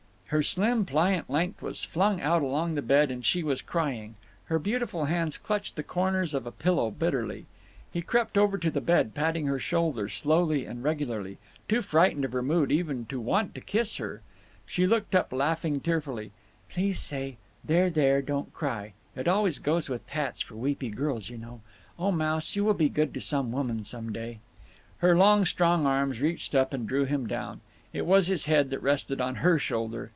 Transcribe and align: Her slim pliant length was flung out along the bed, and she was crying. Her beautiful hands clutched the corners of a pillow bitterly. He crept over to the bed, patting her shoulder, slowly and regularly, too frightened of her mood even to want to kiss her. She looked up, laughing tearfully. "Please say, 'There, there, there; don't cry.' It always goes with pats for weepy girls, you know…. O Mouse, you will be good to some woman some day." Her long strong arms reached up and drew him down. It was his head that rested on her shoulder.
Her 0.31 0.41
slim 0.43 0.85
pliant 0.85 1.29
length 1.29 1.61
was 1.61 1.83
flung 1.83 2.21
out 2.21 2.41
along 2.41 2.75
the 2.75 2.81
bed, 2.81 3.11
and 3.11 3.25
she 3.25 3.43
was 3.43 3.61
crying. 3.61 4.15
Her 4.45 4.59
beautiful 4.59 5.03
hands 5.03 5.37
clutched 5.37 5.75
the 5.75 5.83
corners 5.83 6.33
of 6.33 6.45
a 6.47 6.53
pillow 6.53 6.89
bitterly. 6.89 7.47
He 7.91 8.01
crept 8.01 8.37
over 8.37 8.57
to 8.57 8.71
the 8.71 8.79
bed, 8.79 9.13
patting 9.13 9.45
her 9.47 9.59
shoulder, 9.59 10.07
slowly 10.07 10.65
and 10.65 10.85
regularly, 10.85 11.37
too 11.67 11.81
frightened 11.81 12.23
of 12.23 12.31
her 12.31 12.41
mood 12.41 12.71
even 12.71 13.05
to 13.07 13.19
want 13.19 13.53
to 13.55 13.59
kiss 13.59 13.97
her. 13.97 14.21
She 14.65 14.87
looked 14.87 15.13
up, 15.15 15.33
laughing 15.33 15.81
tearfully. 15.81 16.31
"Please 16.69 17.01
say, 17.01 17.35
'There, 17.65 17.89
there, 17.89 17.91
there; 17.91 18.21
don't 18.21 18.53
cry.' 18.53 18.93
It 19.17 19.27
always 19.27 19.59
goes 19.59 19.89
with 19.89 20.07
pats 20.07 20.39
for 20.39 20.55
weepy 20.55 20.91
girls, 20.91 21.29
you 21.29 21.37
know…. 21.37 21.59
O 21.99 22.09
Mouse, 22.09 22.55
you 22.55 22.63
will 22.63 22.73
be 22.73 22.87
good 22.87 23.13
to 23.15 23.19
some 23.19 23.51
woman 23.51 23.83
some 23.83 24.13
day." 24.13 24.39
Her 24.99 25.13
long 25.17 25.43
strong 25.43 25.85
arms 25.85 26.21
reached 26.21 26.55
up 26.55 26.73
and 26.73 26.87
drew 26.87 27.03
him 27.03 27.27
down. 27.27 27.59
It 27.91 28.05
was 28.05 28.27
his 28.27 28.45
head 28.45 28.69
that 28.69 28.79
rested 28.81 29.19
on 29.19 29.35
her 29.43 29.59
shoulder. 29.59 30.09